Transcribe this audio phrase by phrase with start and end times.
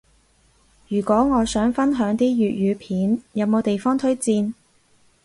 [0.87, 4.51] 如果我想分享啲粵語片，有冇地方推薦？